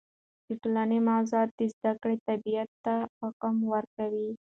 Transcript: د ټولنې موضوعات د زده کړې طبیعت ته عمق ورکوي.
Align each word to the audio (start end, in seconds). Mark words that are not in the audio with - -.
د 0.47 0.49
ټولنې 0.61 0.97
موضوعات 1.09 1.49
د 1.57 1.61
زده 1.73 1.91
کړې 2.01 2.17
طبیعت 2.27 2.69
ته 2.85 2.95
عمق 3.23 3.41
ورکوي. 3.73 4.29